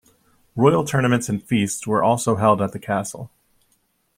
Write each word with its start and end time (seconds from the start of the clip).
Royal 0.55 0.83
tournaments 0.83 1.29
and 1.29 1.43
feasts 1.43 1.85
were 1.85 2.01
also 2.03 2.35
held 2.37 2.59
at 2.59 2.71
the 2.71 2.79
castle. 2.79 3.29